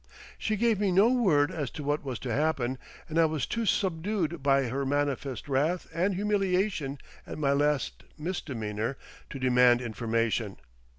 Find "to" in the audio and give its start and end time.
1.69-1.83, 2.21-2.33, 9.29-9.37